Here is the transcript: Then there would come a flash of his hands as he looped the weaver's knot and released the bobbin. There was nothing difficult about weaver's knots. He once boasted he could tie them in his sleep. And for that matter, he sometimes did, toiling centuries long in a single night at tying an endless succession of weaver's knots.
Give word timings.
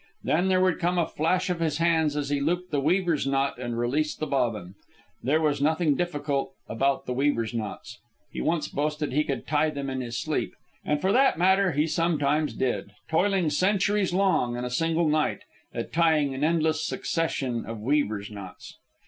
Then 0.23 0.47
there 0.47 0.59
would 0.61 0.79
come 0.79 0.97
a 0.97 1.05
flash 1.07 1.51
of 1.51 1.59
his 1.59 1.77
hands 1.77 2.17
as 2.17 2.29
he 2.31 2.41
looped 2.41 2.71
the 2.71 2.79
weaver's 2.81 3.27
knot 3.27 3.59
and 3.59 3.77
released 3.77 4.19
the 4.19 4.25
bobbin. 4.25 4.73
There 5.21 5.39
was 5.39 5.61
nothing 5.61 5.93
difficult 5.93 6.55
about 6.67 7.07
weaver's 7.07 7.53
knots. 7.53 7.99
He 8.31 8.41
once 8.41 8.67
boasted 8.67 9.13
he 9.13 9.23
could 9.23 9.45
tie 9.45 9.69
them 9.69 9.91
in 9.91 10.01
his 10.01 10.17
sleep. 10.19 10.55
And 10.83 10.99
for 11.01 11.11
that 11.11 11.37
matter, 11.37 11.73
he 11.73 11.85
sometimes 11.85 12.55
did, 12.55 12.93
toiling 13.09 13.51
centuries 13.51 14.11
long 14.11 14.57
in 14.57 14.65
a 14.65 14.71
single 14.71 15.07
night 15.07 15.41
at 15.71 15.93
tying 15.93 16.33
an 16.33 16.43
endless 16.43 16.83
succession 16.83 17.63
of 17.67 17.79
weaver's 17.79 18.31
knots. 18.31 18.79